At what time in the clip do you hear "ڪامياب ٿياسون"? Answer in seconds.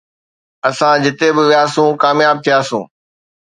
2.01-2.83